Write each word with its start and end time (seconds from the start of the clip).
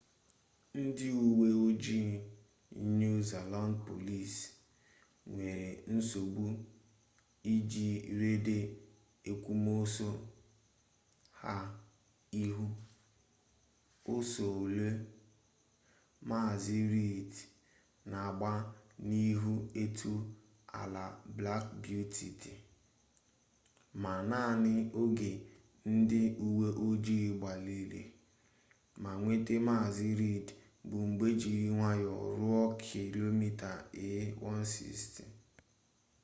ndị 0.83 1.07
uwe 1.27 1.47
ojii 1.67 2.09
new 2.97 3.17
zealand 3.29 3.73
police 3.87 4.39
nwere 5.31 5.67
nsogbu 5.95 6.45
iji 7.53 7.87
reda 8.19 8.57
èkwòmọsọ 9.29 10.09
ha 11.41 11.55
ịhụ 12.43 12.65
ọsọ 14.15 14.43
ole 14.61 14.87
maazị 16.27 16.77
reid 16.93 17.31
na-agba 18.11 18.51
n’ihi 19.07 19.53
etu 19.83 20.13
ala 20.81 21.03
black 21.37 21.65
beauty 21.83 22.27
dị 22.41 22.53
ma 24.01 24.13
naanị 24.29 24.73
oge 25.01 25.31
ndị 25.95 26.21
uwe 26.47 26.67
ojii 26.87 27.27
gbalịrị 27.39 28.01
ma 29.03 29.11
nweta 29.19 29.55
maazị 29.67 30.09
reid 30.21 30.47
bụ 30.89 30.97
mgbe 31.09 31.27
jiri 31.39 31.65
nwayọọ 31.77 32.19
ruo 32.39 32.61
km/a160 32.85 35.15